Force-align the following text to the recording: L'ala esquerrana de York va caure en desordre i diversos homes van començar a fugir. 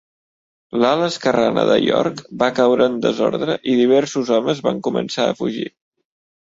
L'ala 0.83 1.09
esquerrana 1.11 1.65
de 1.71 1.75
York 1.83 2.25
va 2.41 2.49
caure 2.61 2.89
en 2.93 2.97
desordre 3.07 3.61
i 3.75 3.77
diversos 3.85 4.35
homes 4.39 4.67
van 4.71 4.83
començar 4.91 5.29
a 5.33 5.39
fugir. 5.45 5.73